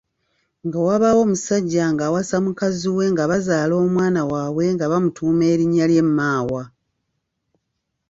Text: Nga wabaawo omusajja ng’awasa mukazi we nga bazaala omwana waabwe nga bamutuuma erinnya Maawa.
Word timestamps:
Nga 0.65 0.77
wabaawo 0.87 1.19
omusajja 1.25 1.83
ng’awasa 1.93 2.35
mukazi 2.45 2.87
we 2.97 3.05
nga 3.13 3.23
bazaala 3.31 3.73
omwana 3.83 4.21
waabwe 4.29 4.65
nga 4.75 4.85
bamutuuma 4.91 5.43
erinnya 5.53 5.85
Maawa. 6.17 6.63